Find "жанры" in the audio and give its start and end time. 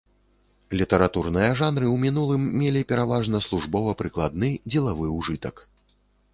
1.59-1.85